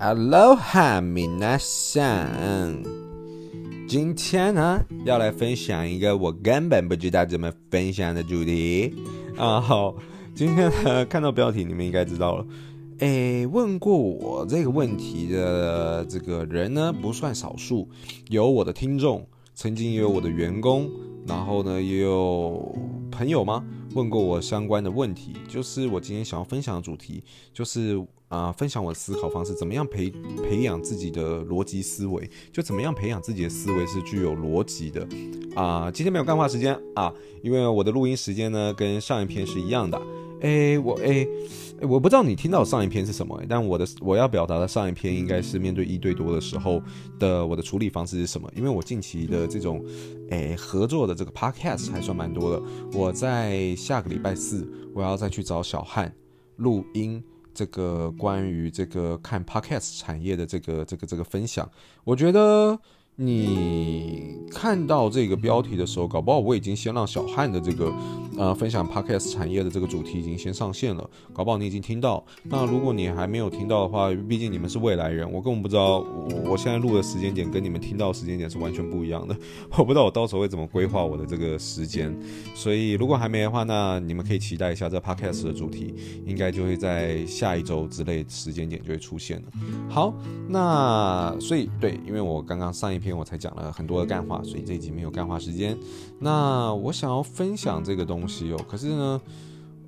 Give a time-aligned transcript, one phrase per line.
[0.00, 2.26] Aloha，皆さ
[2.66, 2.82] ん。
[3.86, 8.92] 今天呢，要来分享一个我根本不知道怎么分享的主题
[9.36, 9.60] 啊。
[9.60, 9.94] 好，
[10.34, 12.44] 今天呢，看到标题你们应该知道了。
[12.98, 17.88] 诶，问过我这个问题的这个人呢，不算少数，
[18.28, 20.90] 有我的听众，曾经也有我的员工，
[21.28, 22.76] 然后呢，也有
[23.08, 23.64] 朋友吗？
[23.94, 27.22] 问过我相关的问题，就是我今天想要分享的主题，
[27.54, 30.10] 就是啊、分享我的思考方式，怎么样培
[30.42, 35.06] 培养自己的逻辑思维，就怎么样培养自己的思维是具有逻辑的
[35.56, 40.00] 啊、今天没有干话时间啊，因为我的录音时间呢跟上一篇是一样的。
[40.40, 41.26] 诶，我诶。
[41.80, 46.82] 我不知道你听到上一篇是什么，但我的我要表达的上一篇应该是面对一对多的时候
[47.20, 48.50] 的我的处理方式是什么？
[48.56, 49.80] 因为我近期的这种
[50.30, 52.60] 诶合作的这个 podcast 还算蛮多的。
[52.92, 56.12] 我在下个礼拜四我要再去找小汉
[56.56, 57.22] 录音，
[57.58, 61.68] 这个关于这个看 podcast 产业的这个这个这个分享，
[62.04, 62.78] 我觉得。
[63.20, 67.92] 你看到这个标题的时候，搞不好我已经先让小汉的这个
[68.38, 72.24] 呃分享 podcast 产业的这个主题已经先上线了，搞不好你已经听到。
[72.44, 79.36] 那如果你还没有听到的话，毕竟你们是未来人，我根本不知道我我现在录的时间点跟你们听到时间点是完全不一样的。
[79.76, 82.16] 我不知道我到时候会怎么规划我的这个时间，
[82.54, 85.92] 所以如果还没的话，那你们可以期待一下这 podcast 的主题，
[86.24, 89.48] 应该就会在下一周之类时间点就会出现了。
[89.88, 90.14] 好，
[90.48, 93.07] 那所以对，因为我刚刚上一篇。
[93.16, 95.78] 我才讲了很多的干话，所以这一集没有干话时间。
[96.18, 99.20] 那我想要分享这个东西哦，可是呢，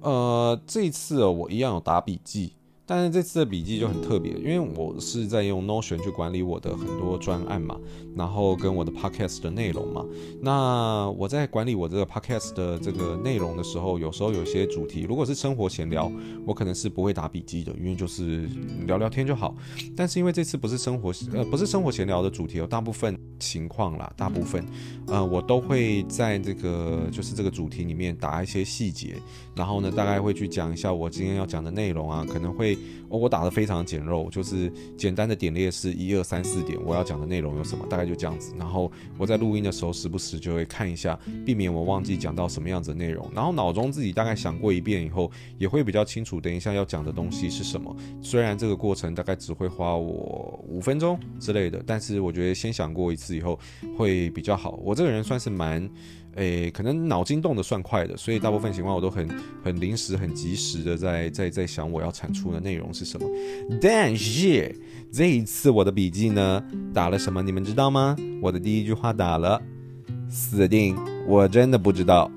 [0.01, 2.53] 呃，这一次，我一样有打笔记。
[2.93, 7.79] 但是这次的笔记就很特别，因为我是在用 Notion 去管理我的很多专案嘛，
[8.17, 10.05] 然后跟我的 Podcast 的内容嘛。
[10.43, 16.11] 那我在管理我这个 Podcast 的这个内容的时候，有时候有些主题，如果是生活闲聊，
[16.45, 18.49] 我可能是不会打笔记的，因为就是
[18.89, 19.55] 聊聊天就好。
[19.97, 24.67] 但是因为这次不是生活呃不是生活闲聊的主题，有大部分情况啦，大部分
[25.07, 29.15] 呃我都会在这个就是这个主题里面打一些细节，
[29.55, 32.77] 然后呢大概会去讲一下我今天要讲的内容啊，可能会。
[33.09, 38.55] 哦，我打得非常简陋，就是简单的点列是一二三四点，我要讲的内容有什么，大概就这样子。
[38.59, 43.29] 然后我在录音的时候，时不时就会看一下，避免我忘记讲到什么样子的内容。
[43.35, 47.95] 然后脑中自己大概想过一遍以后，也会比较清楚，等一下要讲的东西是什么。
[48.23, 53.59] 虽然这个过程大概只会花我五分钟之类的，但是我觉得先想过一次以后
[53.97, 54.79] 会比较好。
[54.85, 55.91] 我这个人算是蛮。
[56.37, 59.29] 诶，可能脑筋动得算快的，所以大部分情况我都很
[59.63, 63.27] 很临时、很及时的在在在想我要产出的内容是什么。
[63.81, 64.75] 但是
[65.13, 66.63] 这一次我的笔记呢，
[66.95, 67.43] 打了什么？
[67.43, 68.17] 你们知道吗？
[68.41, 69.61] 我的第一句话打了
[70.29, 70.97] 死定，
[71.27, 72.31] 我真的不知道，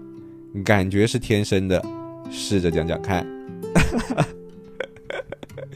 [0.66, 1.84] 感觉是天生的，
[2.32, 3.26] 试着讲讲看。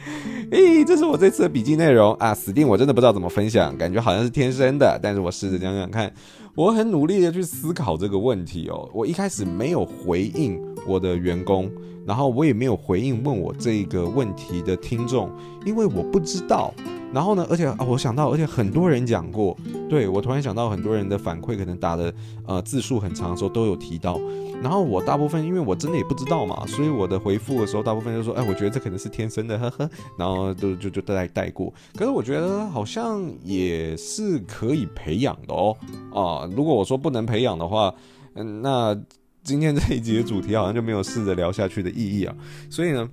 [0.52, 6.12] 诶，这是我这次的笔记内容啊，死定，我真的不知道怎么分享，感觉好像是天生的，但是我试着讲讲看。
[6.56, 8.90] 我很努力的去思考这个问题哦。
[8.91, 11.69] 我一开始没有回应我的员工，
[12.03, 15.30] 然后我也没有回应问我这个问题的听众，
[15.66, 16.74] 因为我不知道。
[17.13, 19.57] 然后呢，而且啊，我想到，而且很多人讲过，
[19.90, 22.13] 对，我突然想到，很多人的反馈可能打的
[22.45, 24.19] 呃字数很长的时候都有提到。
[24.62, 29.90] 然后我大部分，因为我真的也不知道嘛，所以我的回复的时候，大部分就说，哎，我觉得这可能是天生的，呵呵。
[30.18, 31.72] 然后就就就带带过。
[31.95, 35.78] 可是我觉得好像也是可以培养的哦。
[36.13, 37.94] 啊，如果我说不能培养的话，
[38.34, 39.00] 嗯，那
[39.44, 42.35] 今天这一集的主题好像就没有试着聊下去的意义啊。
[42.68, 43.07] 所以呢，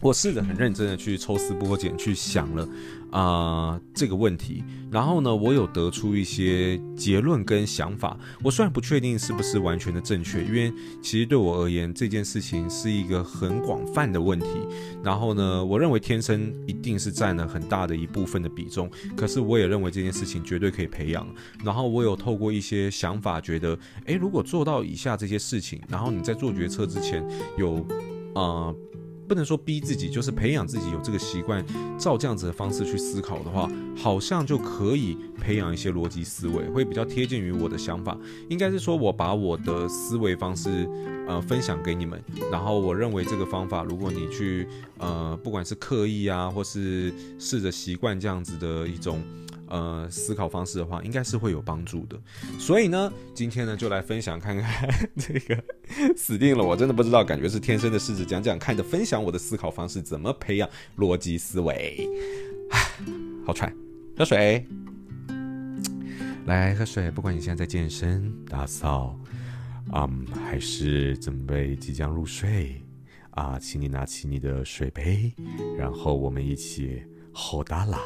[0.00, 2.68] 我试着很认真的去抽丝剥茧去想了。
[3.14, 8.18] 啊、这个问题，然后呢，我有得出一些结论跟想法。
[8.42, 14.48] 我虽然不确定是不是完全的正确，因为其实对我而言，这件事情是一个很广泛的问题。
[15.00, 21.24] 然后呢，我认为天生一定是占了很大的一部分的比重，可是我也认为这件事情绝对可以培养。
[21.64, 27.24] 然后我有透过一些想法，觉得，诶，如果做到以下这些事情，然后你在做决策之前
[27.56, 27.86] 有，
[28.34, 28.74] 啊、
[29.26, 31.64] 不能说逼自己，就是培养自己有这个习惯，
[31.98, 38.18] 照这样子的方式去思考的话，好像就可以培养一些逻辑思维，会比较贴近于我的想法。
[38.48, 40.88] 应该是说，我把我的思维方式，
[41.26, 42.22] 呃，分享给你们。
[42.50, 44.66] 然后我认为这个方法，如果你去，
[44.98, 49.22] 呃，不管是刻意啊，或是试着习惯这样子的一种。
[49.74, 52.16] 呃，思考方式的话，应该是会有帮助的。
[52.60, 54.88] 所以呢，今天呢，就来分享看看
[55.18, 55.64] 这个
[56.16, 62.08] 死定了，我真的不知道，感觉是天生的，试着讲讲看的，分享我的思考方式，怎么培养逻辑思维。
[63.44, 63.74] 好喘，
[64.16, 64.64] 喝水，
[66.46, 67.10] 来喝水。
[67.10, 69.18] 不管你现在在健身、打扫，
[69.92, 72.80] 嗯，还是准备即将入睡
[73.30, 75.34] 啊，请你拿起你的水杯，
[75.76, 77.98] 然后我们一起吼大啦。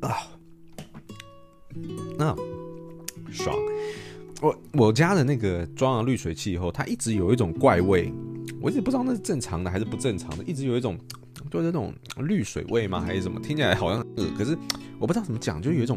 [0.00, 0.16] 啊，
[2.18, 2.34] 那、
[3.30, 3.56] 爽！
[4.40, 8.12] 我我家的那个装了滤水器以后，它一直有一种怪味，
[8.60, 10.98] 我一直不知道那是正常的还是不正常的，一直有一种
[11.48, 13.00] 就是那种滤水味吗？
[13.00, 13.38] 还是什么？
[13.40, 14.58] 听起来好像呃，可是
[14.98, 15.96] 我不知道怎么讲，就有一种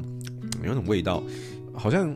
[0.63, 1.23] 有一种味道，
[1.73, 2.15] 好像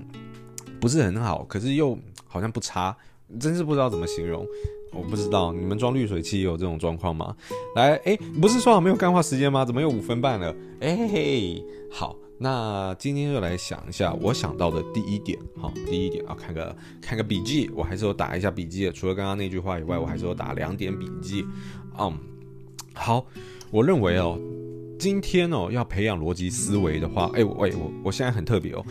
[0.80, 1.98] 不是很好，可是又
[2.28, 2.96] 好像不差，
[3.40, 4.46] 真是不知道怎么形容。
[4.92, 7.36] 我不知道你们装滤水器有这种状况吗？
[7.76, 9.64] 来，哎，不是说好没有干话时间吗？
[9.64, 10.56] 怎么又五分半了？
[10.82, 15.38] 哎嘿，好，那今天就来想一下我想到的第一点。
[15.58, 18.92] 好，第一点啊，看个看个笔记，我还是有打一下笔记。
[18.92, 21.46] 除了刚刚那句话以外，我还是有打两点笔记。
[22.00, 22.18] 嗯，
[22.94, 23.26] 好，
[23.72, 24.40] 我认为哦，
[24.98, 28.84] 今天哦要培养逻辑思维的话，哎，喂，我我现在很特别哦，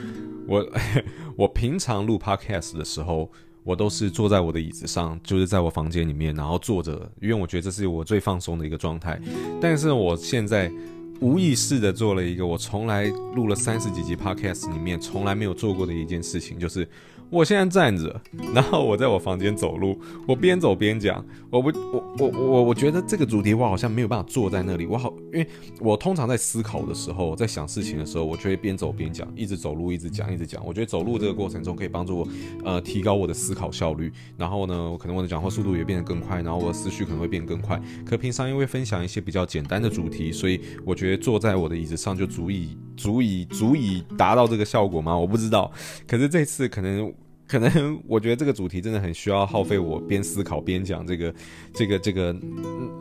[0.47, 0.67] 我
[1.37, 3.31] 我平常录 podcast 的时候。
[3.69, 9.20] 我都是坐在我的椅子上，就是在我房间里面，然后坐着，因为我觉得这是我最放松的一个状态。
[9.61, 10.73] 但是我现在
[11.20, 16.88] 无意识的做了一个我从来录了三十几集 podcast 里面从来没有做过的一件事情，就是。
[17.31, 18.19] 我现在站着，
[18.55, 21.23] 然后我在我房间走路，我边走边讲。
[21.50, 24.87] 我不，我我我我觉得这个主题我好像没有办法坐在那里。
[24.87, 25.47] 我好，因为
[25.79, 30.65] 我通常在思考的时候，在想事情的时候，我就会边走边讲，一直走路，一直讲，一直讲。
[30.65, 32.29] 我觉得走路这个过程中可以帮助我，
[32.65, 34.11] 呃，提高我的思考效率。
[34.38, 37.79] 然后呢，可能我的讲话速度也变得更快，然后我的思绪可能会变更快。
[38.06, 45.16] 可平常因为分享一些比较简单的主题，所以我觉坐在我的椅子上就足以、足以、足以达到这个效果吗？
[45.16, 45.72] 我不知道。
[46.06, 47.12] 可是这次可能。
[47.50, 51.34] 可能我觉得这个主题真的很需要耗费我边思考边讲这个
[51.72, 52.31] 这个这个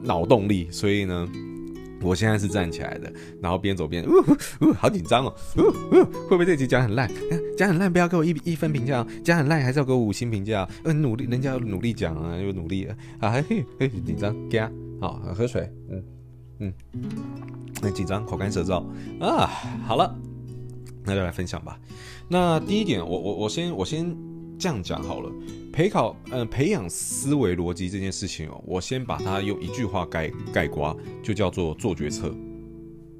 [0.01, 1.27] 脑动力，所以呢，
[2.01, 3.11] 我现在是站起来的，
[3.41, 4.09] 然后边走边，呜
[4.61, 7.11] 呜，好紧张哦，呜呜，会不会这集讲很烂？
[7.57, 10.65] 讲很烂不要给我一一分评价，讲很烂还是要给我五星评价。
[10.85, 14.71] 嗯，努力，人家要努力讲啊，又努力了啊，嘿嘿，紧张，干，
[15.01, 16.01] 好，喝水，嗯
[16.59, 16.73] 嗯，
[17.81, 18.83] 很紧张，口干舌燥
[19.19, 19.47] 啊，
[19.85, 20.15] 好了，
[21.03, 21.79] 那就来分享吧。
[22.27, 24.15] 那第一点，我我我先我先。
[24.59, 25.31] 这样讲好了，
[25.71, 32.33] 培考，嗯、培养思维逻辑这件事情哦，我先把它用一句话概概括，就叫做做决策，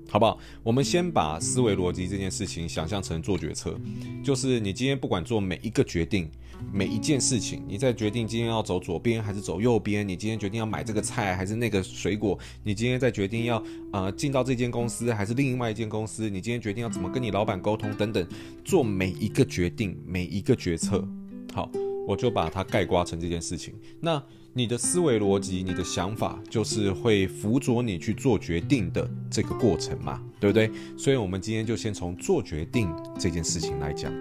[0.10, 0.38] 好不好？
[0.64, 3.78] 我们先把思维逻辑这件事情想象成做决策，
[4.24, 6.30] 就是你今天不管做每一个决定，
[6.72, 18.28] 每一件事情，你在决定今天要走左边还是走右边，你今天决定要买这个菜还是那个水果，你今天在决定要呃进到这间公司还是另外一间公司，你今天决定要怎么跟你老板沟通等等，
[18.64, 21.08] 做每一个决定，每一个决策。
[21.54, 21.70] 好，
[22.08, 23.74] 我就把它概括成这件事情。
[24.00, 24.24] 那
[24.58, 30.72] 你的思维逻辑，你的想法，就是会辅佐你去做决定的这个过程嘛，对不对？
[30.98, 34.12] 所以，我们今天就先从做决定这件事情来讲。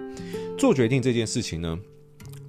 [0.55, 1.75] 做决定这件事情呢，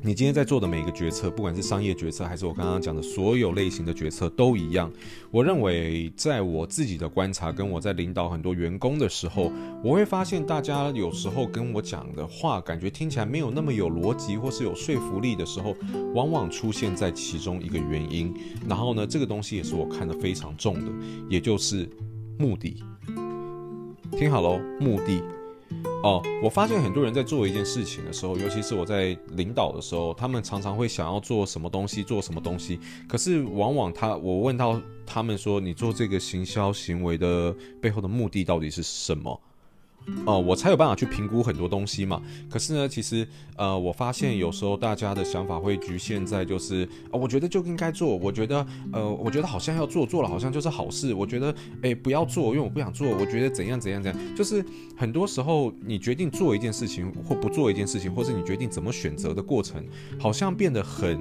[0.00, 4.88] 你今天在做的每一个决策，不管是商业决策，还是我刚刚讲的所有类型的决策，都一样。
[5.30, 9.50] 我认为，在我自己的观察，跟我在领导很多员工的时候，
[9.82, 15.74] 我会发现，大家有时候跟我讲的话，感觉听起来没有那么有逻辑，或是有说服力的时候，
[16.14, 18.32] 往往出现在其中一个原因。
[18.68, 20.92] 然后呢，这个东西也是我看得非常重的，
[21.28, 21.90] 也就是
[22.38, 22.82] 目的。
[24.12, 25.20] 听好喽，目的。
[26.04, 32.78] 哦，我发现很多人在做一件事情的时候，尤其是我在领导的时候，他们常常会想要做什么东西，做什么东西。
[33.08, 39.40] 可是往往他，我问到他们说，你做这个行销行为的背后的目的到底是什么？
[40.24, 42.22] 哦，我才有办法去评估很多东西嘛。
[42.48, 51.12] 可是呢，其实呃，我发现有时候大家的想法会局限在就是啊、我觉得就应该做，我觉得呃，我觉得好像要做，做了好像就是好事。
[51.12, 53.06] 我觉得诶，不要做，因为我不想做。
[53.08, 54.64] 我觉得怎样怎样怎样，就是
[54.96, 59.84] 很多时候你决定做一件事情或不做一件事情，或是你决定怎么选择的过程，
[60.18, 61.18] 好像变得很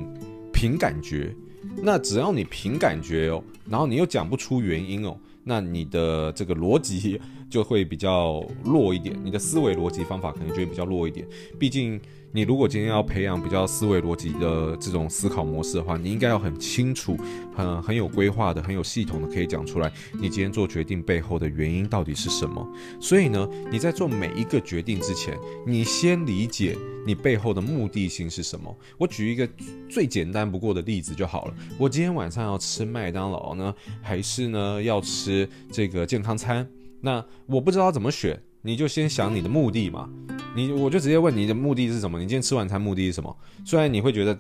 [0.54, 1.36] 凭感觉。
[1.84, 7.20] 那只要你凭感觉哦，然后你又讲不出原因哦，那你的这个逻辑。
[7.50, 11.26] 就会比较弱一点，你的思维逻辑方法可能就会比较弱一点。
[11.58, 12.00] 毕竟，
[12.32, 17.18] 你如果今天要培养比较思维逻辑的这种思考模式的话，你应该要很清楚、
[17.56, 22.68] 很很有规划的、很有系统的，可以讲出来你今天做决定背后的原因到底是什么。
[23.00, 28.78] 所以呢，你在做每一个决定之前，你先理解你背后的目的性是什么。
[28.98, 29.48] 我举一个
[29.90, 31.54] 最简单不过的例子就好了。
[31.80, 36.68] 我今天晚上要吃麦当劳呢，还是呢要吃这个健康餐？
[37.02, 40.10] 那我不知道怎么选，你就先想你的目的嘛。
[40.56, 42.18] 你我就直接问你的目的是什么？
[42.18, 43.38] 你今天吃晚餐目的是什么？
[43.64, 44.36] 虽然你会觉得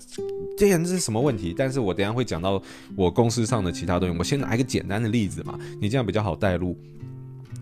[0.58, 2.62] 这人是什么问题，但是我等下会讲到
[2.96, 4.18] 我公司上的其他东西。
[4.18, 6.76] 我先拿一个简单的例子嘛，你这样比较好带入。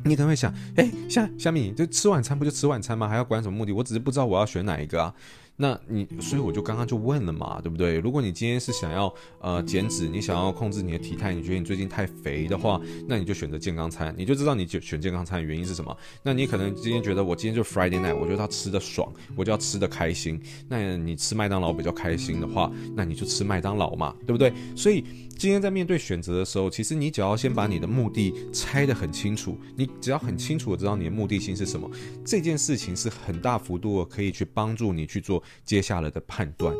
[0.05, 3.09] 你可能会想，哎，虾虾米就吃晚餐不就吃晚餐吗？
[3.09, 3.73] 还要管什么目的？
[3.73, 5.13] 我只是不知道我要选哪一个啊。
[5.57, 7.97] 那你，所以我就刚刚就问了嘛，对不对？
[7.99, 15.95] 如果你今天是想要呃减脂，你想要控制你的体态，你觉得你最近太肥的话，那你就选择健康餐，你就知道你选健康餐的原因是什么。
[16.21, 20.41] 那你可能今天觉得我今天就 Friday night，我觉得他吃的爽，我就要吃的开心。
[20.67, 24.51] 那你吃麦当劳比较开心的话，那你就吃麦当劳嘛，对不对？
[24.75, 25.05] 所以
[25.37, 31.89] 今天在面对选择的时候，其实你只要先把你的目的拆得很清楚，你只要很清楚的知道你的目的性是什么，
[32.25, 35.41] 这件事情是很大幅度可以去帮助你去做。
[35.63, 36.73] 接下来的判断，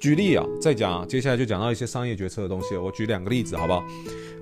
[0.00, 2.76] 举例啊，再讲，接下来就讲到一些商业决策的东西。
[2.76, 3.84] 我举两个例子，好不好？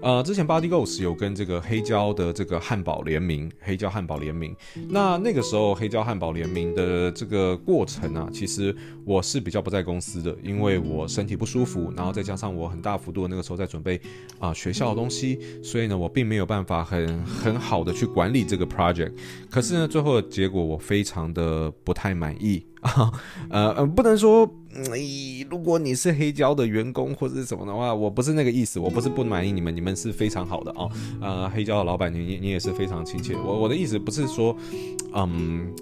[0.03, 4.55] 呃，之前 Body Goals 有跟这个黑胶的这个汉堡联名，黑胶汉堡联名。
[4.91, 8.77] 那那个时候黑胶汉堡联名的这个过程啊，其实
[9.07, 13.99] 我是比较不在公司的，因为我身体不舒服，然后再加上我很大幅度的那个时候在准备
[14.39, 19.13] 啊、学校的东西，所以呢，我并没有办法很很好的去管理这个 project。
[19.51, 22.65] 可是呢，最后的结果我非常的不太满意。
[23.51, 24.85] 呃呃，不能说，嗯，
[25.51, 30.89] 如果你是黑胶的员工或者是什么的话，我不是那个意思，我不是不满意你们，你们是非常好的啊，
[31.21, 33.35] 呃，黑胶的老板，你你也是非常亲切。
[33.37, 34.57] 我我的意思不是说，
[35.15, 35.73] 嗯，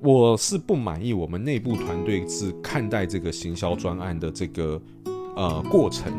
[0.00, 4.80] 我是不满意我们内部团队是看待这个行销专案的这个
[5.36, 6.12] 呃过程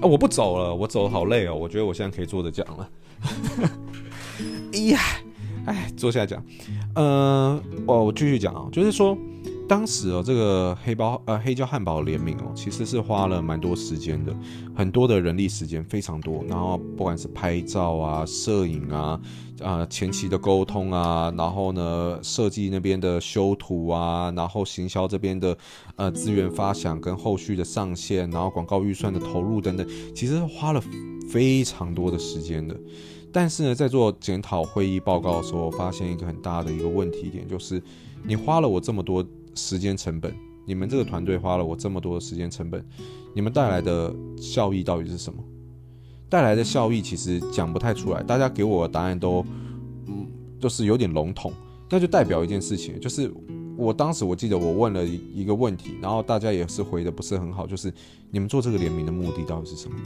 [0.00, 2.88] 啊，我不走了，我走好累哦，我觉得我现在可以坐着讲了。
[4.72, 5.00] 哎呀，
[5.66, 6.42] 哎，坐下讲，
[6.94, 9.16] 呃，我我继续讲啊，就是说。
[9.66, 14.34] 当时哦，这个黑包呃黑椒汉堡联名哦，其实是花了蛮多时间的，
[14.74, 16.44] 很多的人力时间非常多。
[16.46, 19.18] 然后不管是拍照啊、摄影啊、
[19.62, 25.56] 啊、前期的沟通啊，然后呢设计那边的修图啊，然后行销这边的
[25.96, 30.82] 呃资源发想跟后续的上线，然后广告预算的投入等等，其实花了
[31.30, 32.78] 非常多的时间的。
[33.32, 37.82] 但是呢，在做检讨会议报告的时候，我发现一个很大的一个问题点，就是
[38.22, 39.26] 你花了我这么多。
[39.54, 40.34] 时间成本，
[40.66, 42.84] 你们这个团队花了我这么多的时间成本，
[43.34, 45.42] 你们带来的效益到底是什么？
[46.28, 49.44] 带来的效益其实讲不太出来，大家给我的答案都，
[50.06, 50.26] 嗯，
[50.58, 51.52] 就是有点笼统。
[51.90, 53.32] 那就代表一件事情，就是
[53.76, 57.92] 我当时我记得我问了一个问题，然后大家也是回的不是很好，就是
[58.30, 59.96] 你们做这个联名的目的到底是什么？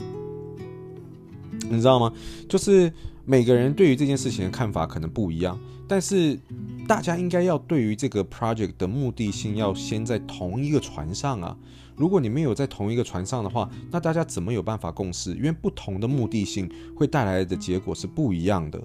[1.69, 2.13] 你知道吗？
[2.47, 2.91] 就是
[3.25, 5.57] 每个人对于这件事情的看法可能不一样，
[5.89, 6.39] 但是
[6.87, 11.57] 大家应该要对于这个 project 的目的性要先在同一个船上啊。
[11.95, 15.33] 如果你没有在同一个船上的话，那大家怎么有办法共事？
[15.35, 18.79] 因为不同的目的性会带来的结果是不一样的。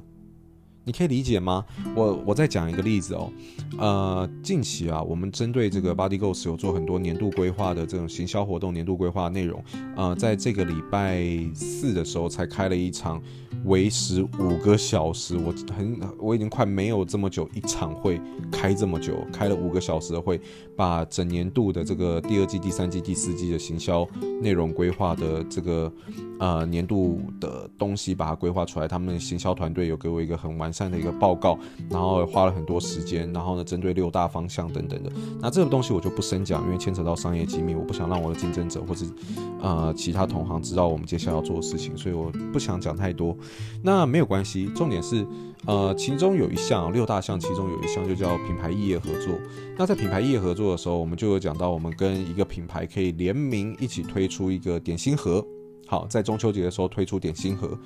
[0.86, 1.64] 你可以理解吗？
[1.94, 3.32] 我我再讲一个例子哦，
[3.78, 9.64] 呃，近期啊，我们针对这个 Body Goals 有做很多年度规划的这种行销活动、年度规划内容，
[9.96, 11.22] 呃，在这个礼拜
[11.54, 13.22] 四的时候才开了一场。
[13.64, 20.40] 为时五个小时，我很我已经快没有这么久一场会开这么久，开了五个小时的会，
[20.76, 24.06] 把整年度的这个第二季、第三季、第四季的行销
[24.40, 25.92] 内容规划的这个
[26.38, 28.88] 呃年度的东西把它规划出来。
[28.88, 31.58] 他们行销团队有给我一个很完善的一个报告，
[31.90, 35.10] 然后花了很多时间，然后呢针对六大方向等等的。
[35.40, 39.06] 那这个东西我就不深讲，因为牵扯到商业机密，我不想让我的竞争者或者
[39.60, 43.36] 呃其他同行知道我们接下来要做的事情，所以我不想讲太多。
[43.82, 45.26] 那没有关系，重点是，
[45.66, 49.34] 呃，其中有一项六大项，其中有一项就叫品牌异业合作。
[49.76, 55.44] 那在品牌异业合作的时候，我们就有讲到，我们跟一个品牌可以联名一起推出一个点心盒。
[55.86, 57.78] 好，在中秋节的时候推出点心盒。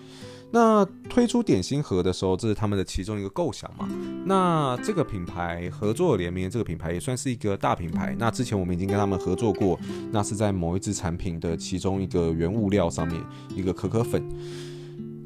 [0.51, 3.87] 那推出点心盒的时候，这是他们的其中一个构想嘛。
[4.25, 8.17] 那这个品牌合作联名，这个品牌也算是一个大品牌。
[8.19, 9.79] 那之前我们已经跟他们合作过，
[10.11, 13.23] 那是在某一支产品的其中一个原物料上面，
[13.55, 14.27] 一个可可粉。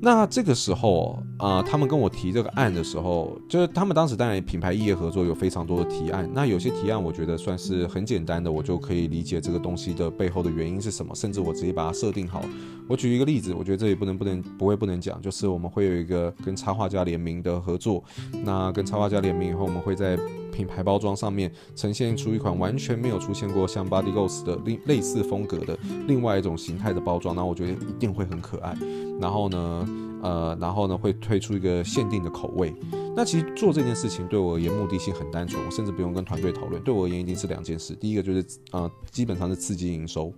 [0.05, 6.29] 那这个时候啊、他们跟我提这个案的时候，就是他们当时当然品牌异业合作有非常多的提案。
[6.35, 12.45] 那有些提案我觉得算是很简单的，我就可以理解这个东西的背后的原因是什么，甚至我直接把它设定好。
[12.89, 18.03] 我举一个例子，我觉得这里不能不能不会不能讲，就是我们会有一个跟插画家联名的合作。
[18.45, 20.19] 那跟插画家联名以后，我们会在
[20.53, 28.77] 品牌包装上面呈现出一款完全没有出现过像 Body Goals 的另类似风格的另外一种形态的包装，那我觉得一定会很可爱。
[29.21, 29.89] 然后呢，
[30.23, 32.73] 呃，然后呢会推出一个限定的口味。
[33.17, 36.81] 那其实做这件事情对我而言目的性很单纯，我甚至不用跟团队讨论。
[36.83, 40.33] 对我而言一定是两件事，第一个就是呃，基本上是刺激营收。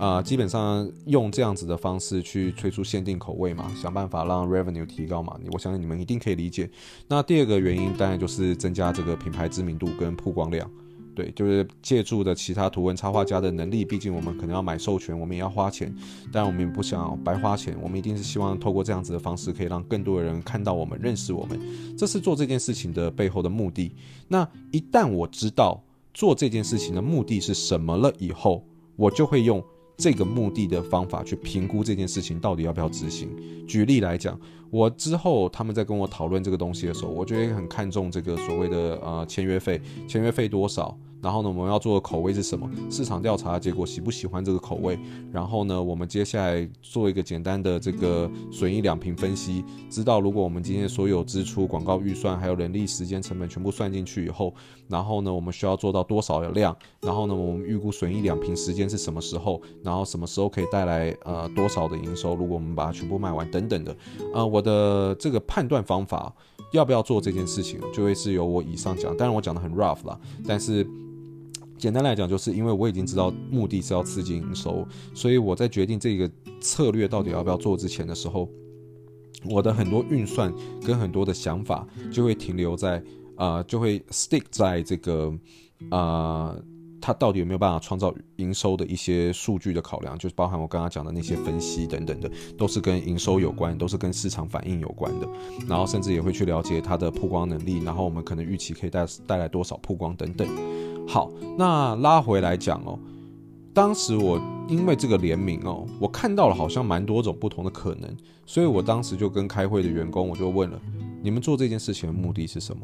[0.00, 5.38] 啊、基本上用这样子的方式去推出限定口味嘛，想办法让 revenue 提高嘛。
[5.52, 6.70] 我相信你们一定可以理解。
[7.06, 10.68] 那第二个原因当然就是增加这个品牌知名度跟曝光量。
[11.14, 13.84] 对，就是借助的其他图文插画家的能力。
[13.84, 15.94] 毕竟我们可能要买授权，我们也要花钱，
[16.32, 17.76] 但我们也不想白花钱。
[17.82, 21.60] 我们一定是希望透过这样子的方式，可以让更多的人看到我们、认识我们。
[21.98, 23.92] 这是做这件事情的背后的目的。
[24.28, 25.82] 那一旦我知道。
[26.12, 28.64] 做这件事情的目的是什么了以后，
[28.96, 29.62] 我就会用
[30.00, 33.28] 这个目的的方法去评估这件事情到底要不要执行。
[33.68, 40.96] 举例来讲，我之后他们在跟我讨论这个东西的时候，我就会很看重这个所谓的呃签约费，签约费多少。
[41.22, 42.66] 然后呢，我们要做的口味是什么？
[42.90, 44.98] 市场调查结果喜不喜欢这个口味？
[45.30, 54.54] 然后呢，我们接下来做一个简单的这个损益两平分析，知道如果我们今天所有支出、广告预算还有人力、时间成本全部算进去以后，
[54.88, 56.74] 然后呢，我们需要做到多少的量？
[57.02, 59.60] 然后呢，我们预估损益两平时间是什么时候？
[59.84, 62.34] 然后什么时候可以带来呃多少的营收？
[62.34, 63.94] 如果我们把它全部卖完等等的，
[64.32, 66.30] 呃，我我的这个判断方法
[66.72, 69.16] 要不要做这件事情，就会是由我以上讲。
[69.16, 70.86] 当然我讲的很 rough 啦，但是。
[71.78, 78.46] 简单来讲，就是因为我已经知道目的是要刺激营收，所以我在决定这个策略到底要不要做之前的时候，
[79.48, 80.52] 我的很多运算
[80.84, 83.02] 跟很多的想法就会停留在
[83.34, 85.32] 啊、就会 stick 在这个
[85.88, 86.54] 啊、
[87.00, 95.28] 它到底有没有办法创造营收的一些数据的考量，就是包含我刚刚讲的那些分析等等的，都是跟营收有关，都是跟市场反应有关的，
[95.68, 100.46] 然后甚至也会去了解它的曝光能力，然后我们可能预期可以带带来多少曝光等等。
[101.08, 102.98] 好，那拉回来讲哦，
[103.72, 108.14] 当时我因为这个联名哦，我看到了好像蛮多种不同的可能，
[108.46, 110.80] 所以我当时就跟开会的员工我就问了，
[111.22, 112.82] 你们做这件事情的目的是什么？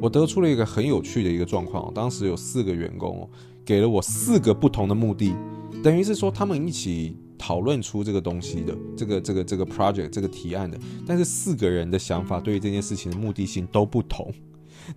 [0.00, 3.28] 我得出了一个很有趣的一个状况，当时有四个员工哦，
[3.64, 5.34] 给了我四个不同的目的，
[5.82, 14.32] 等于是说他们一起讨论出这个东西的这个这个这个 project 这个提案的，但是四个人的想法对于这件事情的目的性都不同，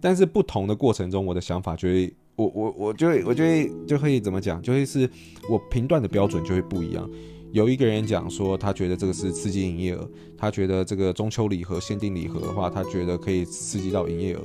[0.01, 2.13] 但是不同的过程中，我的想法就会。
[2.37, 5.09] 我我我就会我就会就会怎么讲，就会是
[5.49, 7.09] 我评断的标准就会不一样。
[7.51, 10.07] 有一个人讲说，他觉得这个是刺激营业额，
[10.37, 14.41] 他觉得这个中秋礼盒限定礼盒的话，他觉得可以刺激到营业额。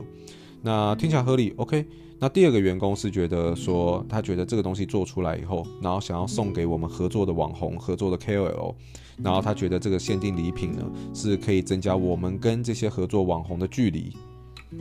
[0.62, 1.84] 那听起来合理，OK。
[2.22, 8.72] 那第二个员工是觉得说，他觉得这个东西做出来以后，然后想要送给我们合作的网红、合作的 KOL，
[9.16, 14.12] 然后他觉得这个限定礼品呢，是可以增加我们跟这些合作网红的距离。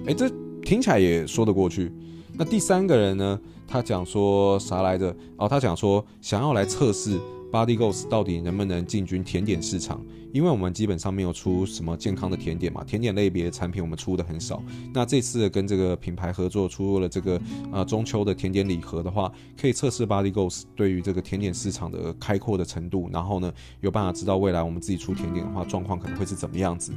[0.05, 0.29] 诶，这
[0.61, 1.91] 听起来也说得过去。
[2.33, 3.39] 那第三个人呢？
[3.67, 5.11] 他讲说啥来着？
[5.37, 7.19] 哦，他讲说想要来测试
[7.51, 14.63] Body Ghost 到底能不能进军甜点市场，因为我们基本上没有出什么健康的甜点嘛，甜点类别产品我们出的很少。
[14.93, 26.93] 那这次跟这个品牌合作出了这个呃中秋的甜点礼盒的话，可以测试 Body Ghost 对于这个甜点市场的开阔的程度，然后呢有办法知道未来我们自己出甜点的话状况可能会是怎么样子。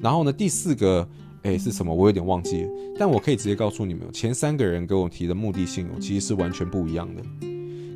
[0.00, 1.08] 然后呢第四个。
[1.42, 1.94] 诶，是什么？
[1.94, 2.66] 我有点忘记，
[2.98, 7.22] 但我可以直接告诉你们，前三个人给我提的目的性，其实是完全不一样的。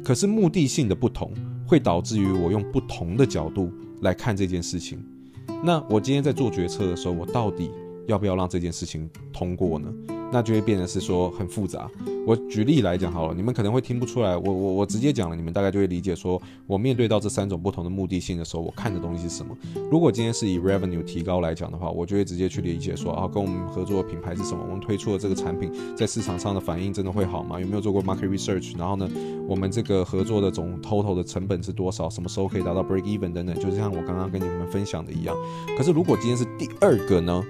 [0.04, 1.32] 可是目的性的不同，
[1.72, 5.02] 会导致于我用不同的角度来看这件事情。
[5.64, 7.70] 那我今天在做决策的时候，我到底
[8.06, 9.90] 要不要让这件事情通过呢？
[10.32, 11.88] 那就会变得是说很复杂。
[12.26, 14.36] 我举例来讲好了，你们可能会听不出来。
[14.36, 19.56] 我我我直接讲了，你们大概就会理解说，我面对到这三种不同的目的性的时候，我看的东西是什么。
[19.90, 24.64] 如果今天是以 revenue 提高来讲的话，我就会直接去理解说，啊，跟我们合作的品牌是什么？
[24.64, 27.60] 我们推出的这个产品在市场上的反应真的会好吗？
[27.60, 28.78] 有没有做过 market research？
[28.78, 29.10] 然后呢，
[29.48, 32.08] 我们这个合作的总 total 的成本是多少？
[32.08, 35.36] 什么时候可以达到 break even 等等，就像我刚刚跟你们分享的一样。
[35.76, 37.44] 可是如果今天是第二个呢？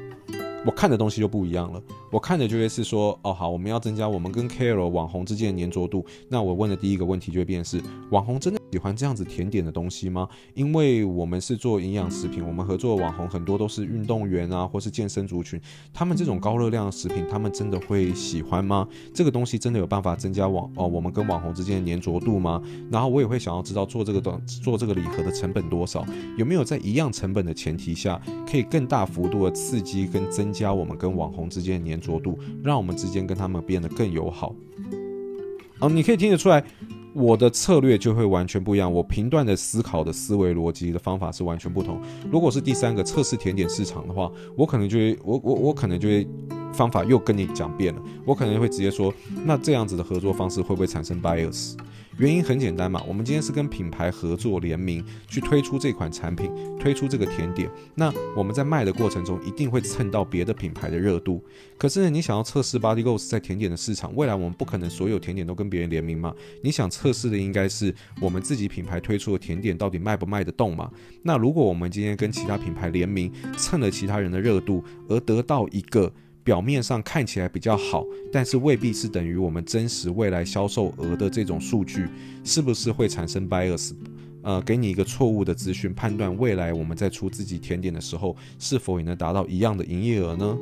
[0.64, 6.06] 我看的东西就不一样了，我看的就会是说，哦好，我们要增加我们跟 KOL 网红之间的粘着度。
[6.28, 10.26] 那我问的第一个问题就会变是，网红真的喜欢这样子甜点的东西吗？
[10.54, 15.60] 因为我们是做营养食品，我们合作的网红很多都是运动员啊，或是健身族群，
[15.92, 18.88] 他们这种高热量的食品，他们真的会喜欢吗？
[19.12, 22.62] 这个东西真的有办法增加网哦我们跟网红之间的粘着度吗？
[22.90, 26.06] 然后我也会想要知道做这个短做这个礼盒的成本多少，
[26.38, 28.18] 有没有在一样成本的前提下，
[28.50, 30.52] 可以更大幅度的刺激跟增。
[30.52, 34.54] 加我们跟网红之间的粘着度，让我们之间跟他们变得更友好。
[35.78, 36.62] 哦，你可以听得出来，
[37.14, 38.92] 我的策略就会完全不一样。
[38.92, 42.00] 我频段的思考的思维逻辑的方法是完全不同。
[42.30, 46.26] 如果是第三个测试甜点市场的话，我可能就会，我我我可能就会
[46.72, 48.02] 方法又跟你讲变了。
[48.24, 49.12] 我可能会直接说，
[49.44, 51.74] 那这样子的合作方式会不会产生 bias？
[52.18, 57.70] 原因很简单嘛，我们今天是跟品牌合作联名去推出这款产品，推出这个甜点。
[57.94, 61.42] 那我们在卖的过程中，一定会蹭到别的品牌的热度。
[61.78, 66.34] 可是呢，你想要测试 Body Ghost 在甜点的市场，未来我们不可能所有甜点都跟别人联名嘛？
[66.62, 70.90] 你想测试的应该是我们自己品牌推出的甜点到底卖不卖得动嘛？
[71.22, 76.12] 那如果我们今天跟其他品牌联名，蹭了其他人的热度，而得到一个。
[76.44, 82.08] 表面上看起来比较好，但是未必是等于我们真实未来销售额的这种数据，
[82.44, 83.92] 是不是会产生 bias？
[84.42, 90.58] 呃，给你一个错误的资讯，判断未来我们在出自己甜点的时候，是否也能达到一样的营业额呢？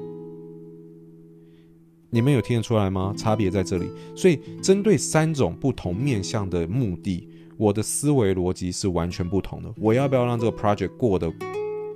[2.11, 3.15] 你们有听得出来吗？
[3.17, 3.89] 差别在这里。
[4.15, 9.73] 所以针对三种不同面向的目的，我的思维逻辑是完全不同的。
[9.79, 11.33] 我要不要让这个 project 过的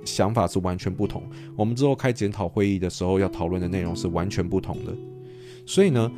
[0.05, 1.23] 想法是完全不同。
[1.55, 4.95] 我们之后开检讨会议的时候要讨论的内容是完全不同的。
[5.65, 6.11] 所以呢，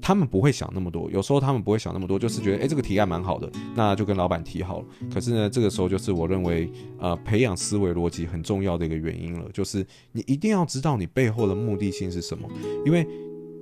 [0.00, 4.86] 他们不会想那么多，有时候他们不会想那么多，就是觉得，诶，这个提案蛮好的，那就跟老板提好了。
[5.12, 12.48] 可是呢，这个时候就是我认为，呃，培养思维逻辑很重要的一个原因了，就是你一定要知道你背后的目的性是什么，
[12.84, 13.06] 因为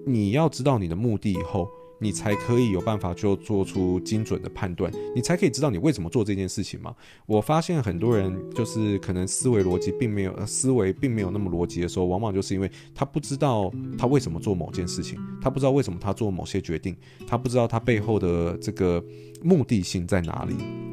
[0.04, 1.68] 你要知道你的目的以后。
[2.00, 6.94] 你才可以有办法就做出精准的判断，你才可以知道你为什么做这件事情嘛。
[7.26, 19.04] 我发现很多人就是可能思维逻辑并没有，思维并没有那么逻辑的时候，往往就是因为他不知道他为什么做某件事情，他不知道为什么他做某些决定，他不知道他背后的这个
[19.42, 20.89] 目的性在哪里。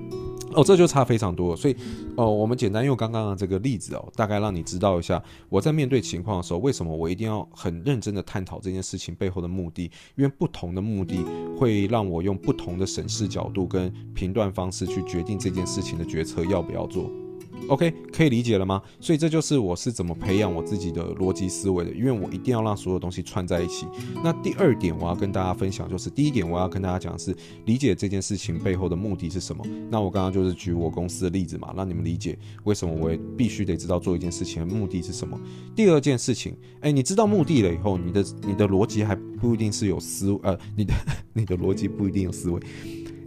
[0.58, 1.76] 哦，这就差非常多，所以，
[2.16, 9.84] 哦，我们简单用刚刚的这个例子哦，大概让你知道一下，我在面对情况的时候，为什么我一定要很认真的探讨这件事情背后的目的，
[10.16, 11.24] 因为不同的目的
[11.60, 17.08] 会让我用不同的审视角度跟评断方式去决定这件事情的决策要不要做。
[17.70, 18.82] OK，可以理解了吗？
[19.02, 23.86] 所以这就是我是怎么培养我自己的逻辑思维的，因为我一定要让所有东西串在一起。
[24.24, 29.62] 那第二点我要跟大家分享，就是第一点我要跟大家讲的是理解这件事情背后的目的是什么。
[29.90, 35.38] 那我刚刚就是举我公司的例子嘛，让你们理解为什么我必须得知道做一件事情的目的是什么。
[35.76, 40.94] 第二件事情，哎，你知道目的了以后，你的你的逻辑还不一定是有思呃，你的
[41.34, 42.62] 你的逻辑不一定有思维，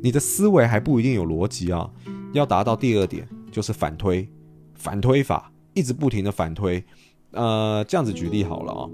[0.03, 1.91] 你的思维还不一定有逻辑啊。
[2.33, 3.29] 要达到第二点。
[3.51, 4.29] 就是反推，
[4.75, 6.83] 反推法，一直不停的反推，
[7.33, 8.89] 呃，这样子举例好了啊、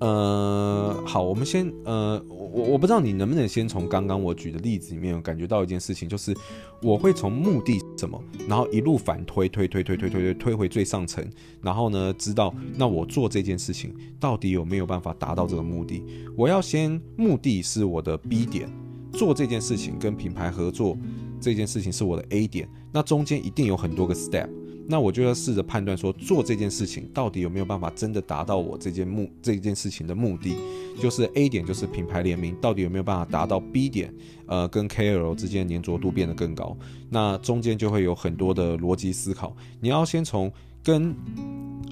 [0.00, 6.36] 呃，好，我们先，呃，我我不知道你能不能先从刚刚我举的例子里面感觉到一件事情，就是
[6.82, 11.24] 我会从目的什么，然后一路反推，推推推推推推推回最上层，
[11.62, 16.02] 然后呢，知道那我做这件事情到底有没有办法达到这个目的？
[16.36, 18.68] 我要先目的是我的 B 点，
[19.12, 20.98] 做这件事情跟品牌合作。
[21.44, 24.48] 这件事情是我的 A 点，那中间一定有很多个 step，
[24.88, 30.56] 那我就要试着判断说，做这件事情到底有没有办法真的达到我这件目这件事情的目的，
[30.98, 34.10] 就是 A 点就是品牌联名，到底有没有办法达到 B 点，
[34.46, 36.74] 呃，跟 KOL 之间的粘着度变得更高，
[37.10, 40.50] 那中间就会有很多的逻辑思考，你要先从
[40.82, 41.14] 跟，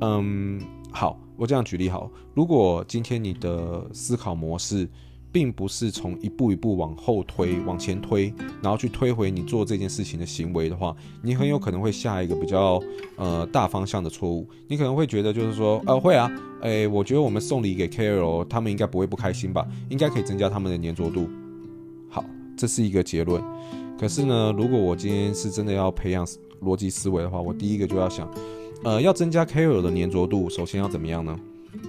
[0.00, 0.58] 嗯，
[0.90, 4.88] 好，我这样举例好，如果今天你的思考模式。
[5.32, 12.80] 并不是从一步一步往后推、往前推，然后去推回你做这件事情的行为的话，你很有可能会下一个比较
[13.16, 14.46] 呃大方向的错误。
[14.68, 19.66] 你可能会觉得就是说，呃，会啊，诶，我觉得我们送礼给 Carol，他们应该不会不开心吧？
[19.88, 21.26] 应该可以增加他们的黏着度。
[22.10, 22.22] 好，
[22.54, 23.42] 这是一个结论。
[23.98, 26.26] 可是呢，如果我今天是真的要培养
[26.60, 28.30] 逻辑思维的话，我第一个就要想，
[28.84, 31.40] 呃，要增加 Carol 的黏着度，首先要怎么样呢？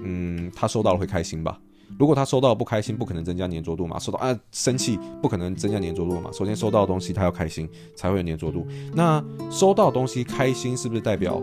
[0.01, 1.59] 嗯，他收到了会开心吧？
[1.99, 3.99] 如果他收到不开心，不可能增加粘着度嘛。
[3.99, 6.31] 收到啊，生气不可能增加粘着度嘛。
[6.31, 8.65] 首先收到的东西他要开心才会有粘着度。
[8.93, 11.41] 那收到东西开心是不是代表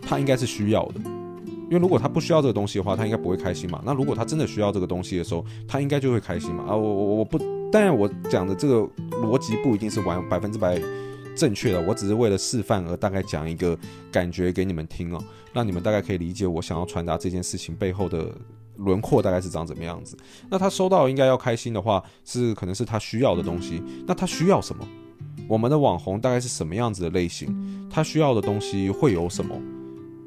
[0.00, 1.00] 他应该是需要的？
[1.64, 3.82] 因为如果他不需要这个东西的话，他应该不会开心嘛。
[3.84, 6.64] 那如果他真的需要这个东西的时候，他应该就会开心嘛。
[6.68, 7.38] 啊，我我我不，
[7.72, 8.86] 当然我讲的这个
[9.22, 10.80] 逻辑不一定是完百分之百
[11.34, 13.76] 正确的，我只是为了示范而大概讲一个
[14.12, 18.30] 感觉给你们听哦，让你们大概可以理解我想要传达这件事情背后的。
[18.76, 20.16] 轮廓大概是长怎么样子？
[20.50, 23.82] 那他收到应该要开心的话，是可能是他需要的东西。
[24.06, 24.86] 那他需要什么？
[25.48, 27.54] 我们的网红大概是什么样子的类型？
[27.90, 29.54] 他需要的东西会有什么？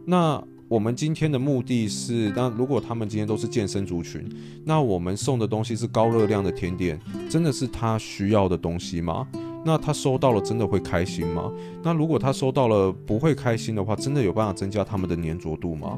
[0.06, 4.30] 那我们今天的目的是，那如果他们今天都是健身族群，
[4.66, 9.28] 那我们送的东西是高热量的甜点，真的是他需要的东西吗？
[9.66, 11.52] 那他收到了真的会开心吗？
[11.82, 15.98] 那如果他收到了不会开心的话，真的有办法增加他们的粘着度吗？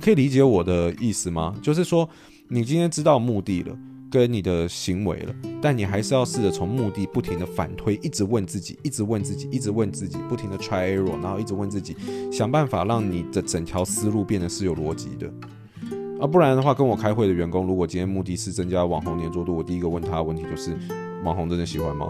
[0.00, 1.54] 可以理解我的意思吗？
[1.62, 2.08] 就是说，
[2.48, 3.76] 你今天知道目的了，
[4.10, 11.96] 跟你的行为了，但你还是要试着从目的不停的反推，一直问自己，一直问自己，一直问自己，不停的 try error，然后一直问自己，
[12.30, 15.32] 想办法让你的整条思路变得是有逻辑的。
[16.20, 20.76] 啊，不然的话，跟我开会的员工，如果今天目的是增加网红黏着度，我第一个问他的问题就是，
[21.24, 22.08] 网红真的喜欢吗？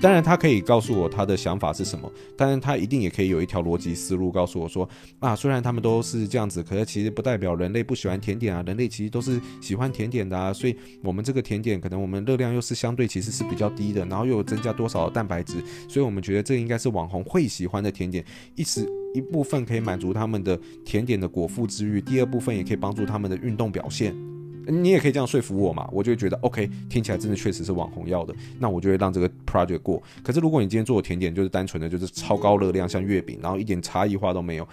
[0.00, 4.88] 当然，他可以告诉我他的想法是什么，当然他一定也可以有一条逻辑思路告诉我说，
[5.20, 18.24] 啊，虽然他们都是这样子，可是其实不代表人类不喜欢甜点啊，人类其实都是喜欢甜点的啊，所以我们这个甜点可能我们热量又是相对其实是比较低的，然后又有增加多少蛋白质，所以我们觉得这应该是网红会喜欢的甜点，
[18.56, 24.33] 一时一部分可以满足他们的甜点的果腹之欲，第二部分也可以帮助他们的运动表现。
[24.66, 30.02] 你也可以这样说服我嘛，我就会觉得 OK，听起来真的确实是网红要的，那我就会让这个 project 过。
[30.22, 34.66] 可是如果你今天做的甜点就是单纯的就是超高热量，像月饼，然后一点差异化都没有，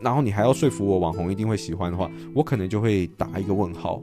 [0.00, 4.02] 然后你还要说服我网红一定会喜欢的话，我可能就会打一个问号，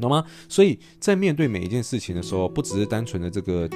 [0.00, 0.24] 懂吗？
[0.48, 3.68] 所以在面对每一件事情的时候，不只是单纯的这个。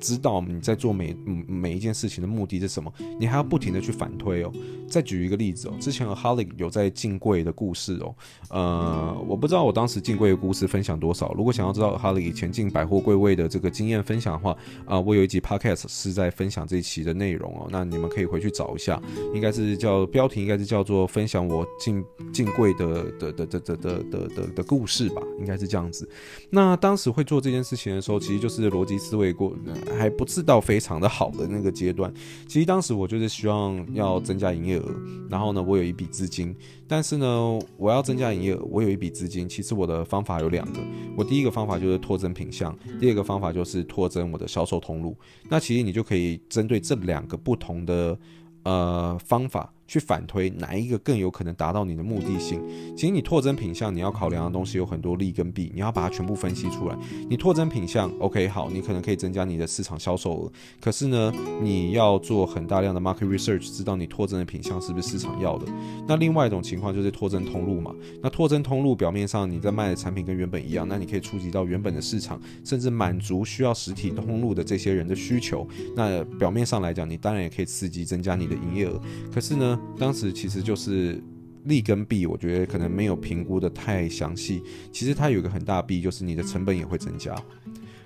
[0.00, 1.14] 知道你在做每
[1.46, 4.52] 每一件事情的目的是什么，你还要不停的去反推哦。
[4.88, 8.14] 再举一个例子哦，之前有 Holly 有在进柜的故事哦，
[8.48, 11.32] 呃，我不知道我当时进柜的故事分享多少。
[11.34, 19.00] 如果想要知道 Holly 以前进百货柜位的这个经验分享的话，啊、我有一集 Podcast 是在分享这一期的内容哦，那你们可以回去找一下，
[19.32, 26.08] 应该是叫标题应该是叫做分享我进进柜的的的的的的的的故事吧，应该是这样子。
[26.50, 29.54] 那当时会做这件事情的时候，其实就是逻辑思维过。
[29.98, 32.12] 还不至到非常的好的那个阶段，
[32.46, 34.94] 其实当时我就是希望要增加营业额，
[35.28, 36.54] 然后呢，我有一笔资金，
[36.88, 40.80] 但是呢，我要增加营业额，我有一笔资金，其实我的方法有两个，
[41.16, 45.16] 我第一个方法就是拓增品项，第二个方法就是拓增我的销售通路，
[45.48, 48.18] 那其实你就可以针对这两个不同的
[48.62, 49.72] 呃方法。
[49.90, 52.62] 去反推哪一个更有可能达到你的目的性？
[52.96, 56.96] 其实你拓增品项，你要考量的东西有很多利跟弊，你要把它全部分析出来。
[57.28, 60.52] 你拓增品项，OK，好，你可能可以增加你的市场销售额。
[60.80, 65.66] 可是呢，你要做很大量的 market research，知道你拓增的品项是不是市场要的。
[66.06, 67.92] 那另外一种情况就是拓增通路嘛。
[68.22, 75.66] 那拓增通路表面上你在卖的产品跟原本一样，那你可以触及到原本的市场，甚至满足需要实体通路的这些人的需求。
[75.96, 79.00] 那表面上来讲，你当然也可以刺激增加你的营业额。
[79.34, 81.22] 可是呢，当时其实就是
[81.64, 84.62] 利跟弊，我觉得可能没有评估的太详细。
[84.90, 87.34] 其实它有一个很大弊，就是你的成本也会增加。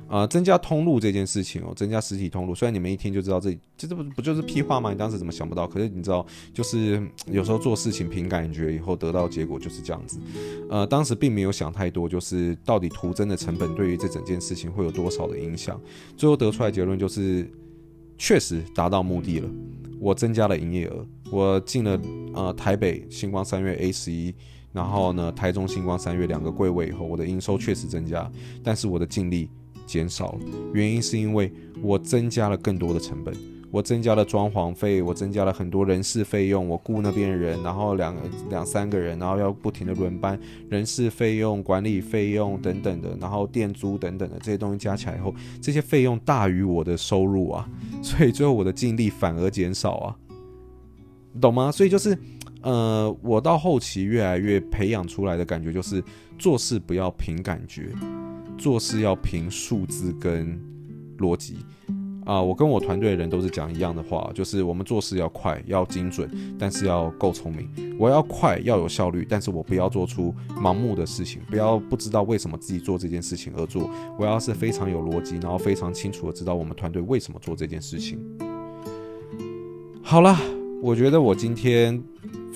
[0.07, 4.93] 啊、增加通路这件事情哦，增加实体通路，虽然你们一听就知道这，这这不不就是屁话吗？
[4.93, 5.67] 你当时怎么想不到？
[5.67, 10.19] 可是你知道，就是有时候做事情凭感觉，以后得到结果就是这样子。
[10.69, 15.81] 呃，当时并没有想太多，就是到底徒增的成本对于这整件事情会有多少的影响。
[16.17, 17.51] 最后得出来结论就是，
[18.19, 19.49] 确实达到目的了。
[19.99, 22.01] 我增加了营业额，我进了
[22.35, 24.35] 呃台北星光三月 A 十一，
[24.73, 28.31] 然后呢台中星光三月两个柜位以后，我的营收确实增加，
[28.63, 29.49] 但是我的净利
[29.87, 30.41] 减少了。
[30.73, 33.35] 原因是因为我增加了更多的成本。
[33.71, 38.15] 我增加了装潢费，我增加了很多人事费用，我雇那边人，然后两
[38.49, 47.69] 两三个人，然后要不停的轮班，人事费用、管理费用等等的，然后店租等等的这些东西加起来以后，这些费用大于我的收入啊，
[48.01, 50.17] 所以最后我的净利反而减少啊，
[51.41, 51.71] 懂吗？
[51.71, 52.17] 所以就是，
[52.63, 56.03] 呃，我到后期越来越培养出来的感觉就是，
[56.39, 57.91] 做事不要凭感觉，
[58.57, 60.61] 做事要凭数字跟
[61.19, 61.59] 逻辑。
[62.25, 66.27] 啊，我跟我团队的人都是讲一样的话，就是我们做事要快，要精准，
[66.59, 67.69] 但是要够聪明。
[67.99, 73.91] 我要快，要有效率，但是我不要做出盲目的事情，不要不知道为什么自己做这件事情而做。
[74.19, 78.19] 我要是非常有逻辑，然后非常清楚的知道我们团队为什么做这件事情。
[80.03, 80.35] 好了，
[80.85, 82.03] 我觉得我今天。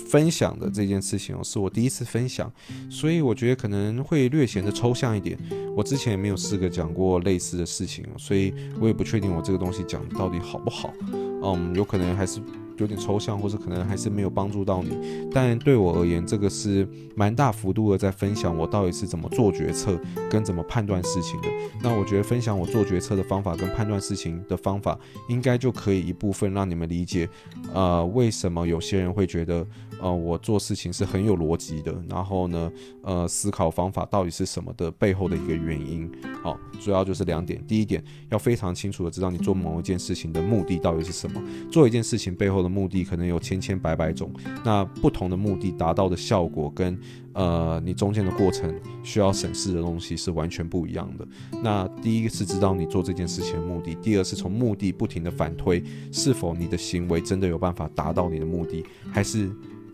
[0.09, 2.51] 分享的这件事情，是我第一次分享，
[2.89, 5.37] 所以我觉得可能会略显得抽象一点。
[5.77, 10.95] 我之前也没有试着讲过类似的事情，所以我也不确定我这个东西讲到底好不好。
[11.13, 12.41] 嗯，有可能还是。
[12.79, 15.29] 有点抽象，或是可能还是没有帮助到你。
[15.33, 19.99] 但对我而言，这个是蛮大幅度的在分享我到底是怎么做决策
[20.31, 21.49] 跟怎么判断事情的。
[21.83, 27.29] 那我觉得分享我做决策的方法跟判断事情的方法，应该就可以一部分让你们理解，
[27.75, 29.67] 呃，为什么有些人会觉得，
[30.01, 31.95] 呃，我做事情是很有逻辑的。
[32.09, 36.11] 然后呢，呃，思考方法到底是什么的背后的一个原因。
[36.43, 37.63] 好，主要就是两点。
[37.67, 41.43] 第一点，要非常清楚的知道你做某一件事情的目的到底是什么。
[41.71, 42.69] 做一件事情背后的。
[42.69, 44.31] 目的可能有千千百百种，
[44.65, 46.97] 那不同的目的达到的效果跟
[47.33, 51.27] 呃你中间的过程需要审视的东西是完全不一样的。
[51.61, 55.83] 那第一个是知道你做这件事情的目的，第二是从目的不停的反推，
[56.13, 59.51] 是否你的行为真的有办法达到你的目的，还是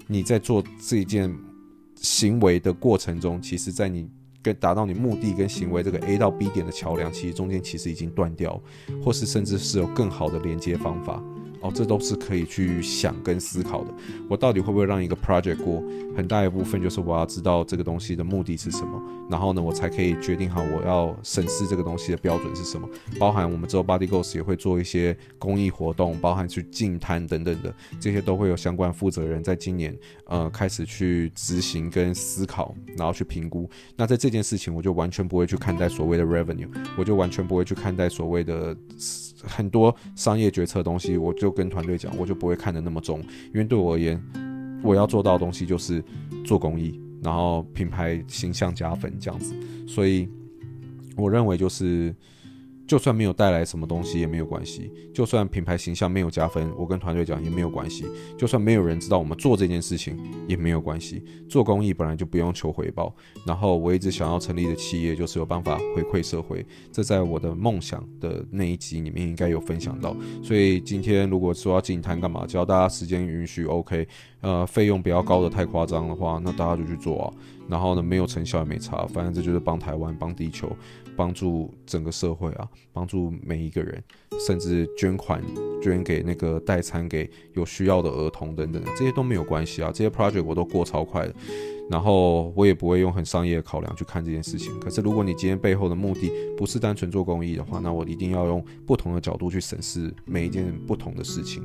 [0.07, 1.35] 你在做这一件
[1.97, 4.09] 行为的过程中，其实在你
[4.43, 8.63] 跟达到你目的跟行为这个 A 到 B 点的桥梁，其实中间其实已经断掉，
[9.03, 11.23] 或是甚至是有更好的连接方法。
[11.65, 13.91] 哦，这都是可以去想跟思考的。
[14.29, 15.83] 我到底会不会让一个 project 过？
[16.15, 22.87] 很大一部分就是我要知道这个东西的目的是什么，然后呢，我才可以决定好我要审视这个东西的标准是什么。
[23.19, 29.97] 包含我们之后 Body Goals 也会做一些公益活动，包含去进摊等等的，这些都会有相关负责人在今年
[30.27, 33.69] 呃开始去执行跟思考，然后去评估。
[33.97, 38.77] 那在这件事情，我就完全不会去看待所谓的 revenue，我就完全不会去看待所谓的。
[39.47, 44.23] 很多商业决策东西，我就跟团队讲，我就不会看得那么重，因为对我而言，
[44.83, 46.03] 我要做到的东西就是
[46.45, 49.55] 做公益，然后品牌形象加分这样子。
[49.87, 50.29] 所以
[51.17, 52.15] 我认为就是。
[52.87, 58.05] 就算没有带来什么东西也没有关系，就算品牌形象没有加分，我跟团队讲也没有关系。
[58.37, 61.23] 就算没有人知道我们做这件事情也没有关系。
[61.49, 63.15] 做公益本来就不用求回报。
[63.47, 70.15] 然后我一直想要成立的企业就是有办法回馈社会，这在我的梦想的那一集里面应该有分享到。
[70.43, 74.07] 所以今天如果说要进摊干嘛，只要大家时间允许，OK，
[74.41, 77.33] 呃，费用不要高得太夸张的话，那大家就去做啊。
[77.67, 80.71] 然后呢，没有成效也没差，反正这就是帮台湾、帮地球。
[81.17, 84.03] 帮助整个社会啊，帮助每一个人，
[84.47, 85.43] 甚至捐款
[85.83, 89.91] 捐给那个代餐给有需要的儿童等等，这些都没有关系啊。
[89.93, 91.35] 这些 project 我都过超快的，
[91.91, 94.79] 然后我也不会用很商业的考量去看这件事情。
[94.81, 101.63] 可是如果你今天背后的目的不是单纯做公益的话，那我一定要用不同的角度去审视每一件不同的事情。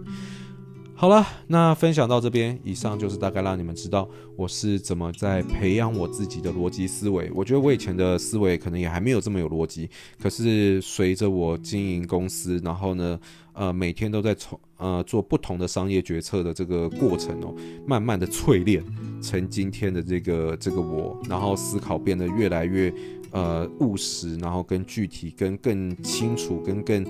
[1.00, 7.32] 好了，那分享到这边，以上就是大概让你们知道我是怎么在培养我自己的逻辑思维。
[7.34, 9.90] 我觉得我以前的思维可能也还没有这么有逻辑，
[10.22, 13.18] 可是随着我经营公司，然后呢，
[13.54, 17.56] 呃，每天都在从呃做不同的商业决策的这个过程哦，
[17.88, 18.84] 慢慢的淬炼
[19.22, 22.94] 成今天的这个这个我，然后思考变得越来越
[23.32, 27.06] 呃务实，然后更具体、跟更清楚、跟更。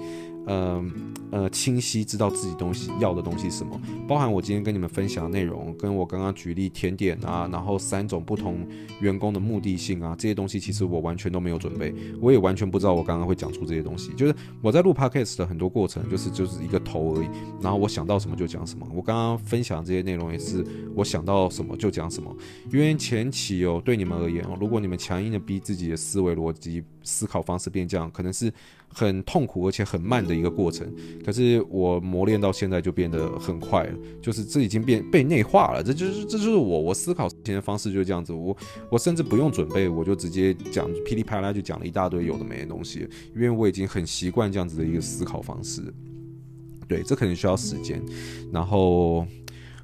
[0.45, 0.83] 呃
[1.31, 8.67] 呃，清晰知道自己东西要的东西是什么，包含我今天跟你们分享的内容，跟我刚刚举例甜点啊，然后三种不同
[8.99, 14.11] 员工的目的性啊，这些东西其实我完全都没有准备，我也完全不知道我刚刚会讲出这些东西。
[14.13, 17.29] 就是我在录 podcast 的很多过程，就是就是一个头而已，
[17.61, 18.87] 然后我想到什么就讲什么。
[18.91, 22.35] 我刚刚分享这些内容也是我想到什么就讲什么，
[22.71, 28.51] 因为前期哦，对你们而言哦，如果你们强硬的逼自己的思维逻辑思考方式变这样，可能是。
[28.91, 30.91] 很痛苦而且很慢的一个过程，
[31.23, 38.55] 可是我磨练到现在就变得很快了，就是这已经变被内化了，这就是这就是我我思考事情的方式就是这样子，我
[38.89, 45.81] 我甚至不用准备，我就直接讲噼里啪啦就讲了一大堆有的没的东西，因为我已经很习惯这样子的一个思考方式。
[46.87, 48.01] 对，这可能需要时间，
[48.51, 49.25] 然后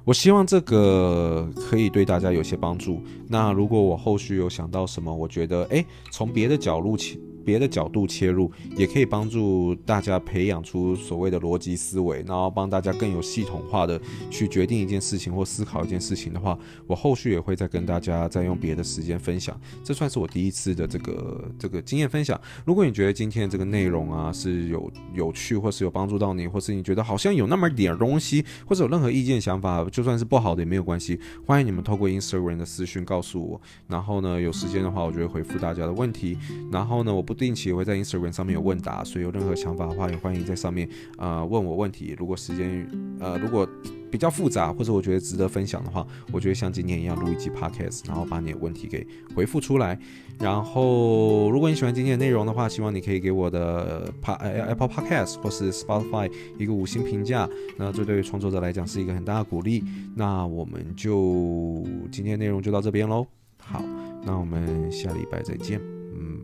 [0.04, 3.00] 我希望这个可以对大家有些帮助。
[3.28, 7.20] 那如果我后续有想到什么，我觉得诶，从别的角度去。
[7.46, 19.58] 别的角度切入，也可以帮助大家培养出所谓的逻辑思维，然后帮大家更有系统化的去决定一件事情或思考一件事情的话，我后续也会再跟大家再用别的时间分享。
[19.84, 22.38] 这算是我第一次的这个这个经验分享。
[22.64, 33.60] 如果你觉得今天这个内容啊是有有趣，或是有帮助到你，或是你觉得好像有那么点东西，或者有任何意见想法，就算是不好的也没有关系，欢迎你们透过 Instagram 的私讯告诉我。
[33.86, 36.36] 然后呢，有时间的话，我就会回复大家的问题。
[36.72, 42.14] 然后呢，我不定期也会在 Instagram 上面有问答，所以有任何想法的话，也欢迎在上面呃问我问题。
[42.18, 42.88] 如果时间
[43.20, 43.68] 呃如果
[44.10, 49.98] 比较复杂，或者我觉得值得分享的话，我觉得像今天一样录一集 Podcast，然后把你的问题给回复出来。
[50.38, 59.82] 然后如果你喜欢今天的内容的话，希望你可以给我的 Apple Podcast 或是 Spotify 一个五星评价，那这对于创作者来讲是一个很大的鼓励。
[60.14, 63.26] 那我们就今天内容就到这边喽。
[63.58, 63.82] 好，
[64.24, 65.95] 那我们下礼拜再见。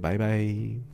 [0.02, 0.91] 拜拜。